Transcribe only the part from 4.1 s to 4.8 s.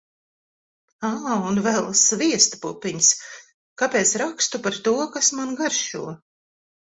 rakstu par